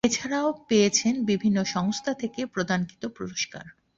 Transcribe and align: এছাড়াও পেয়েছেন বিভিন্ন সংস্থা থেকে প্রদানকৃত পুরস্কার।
এছাড়াও 0.03 0.49
পেয়েছেন 0.67 1.13
বিভিন্ন 1.25 1.57
সংস্থা 1.65 2.11
থেকে 2.13 2.41
প্রদানকৃত 2.45 3.03
পুরস্কার। 3.17 3.65